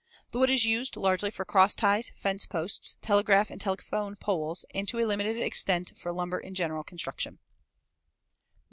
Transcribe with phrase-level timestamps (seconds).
[0.31, 4.87] The wood is used largely for cross ties, fence posts, telegraph and telephone poles, and
[4.89, 7.37] to a limited extent for lumber in general construction.